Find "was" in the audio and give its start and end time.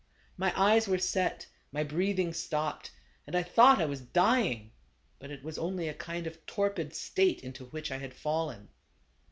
3.85-4.01, 5.43-5.59